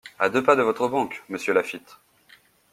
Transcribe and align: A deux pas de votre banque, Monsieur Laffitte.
A 0.17 0.29
deux 0.29 0.43
pas 0.43 0.55
de 0.55 0.63
votre 0.63 0.87
banque, 0.87 1.21
Monsieur 1.29 1.53
Laffitte. 1.53 1.99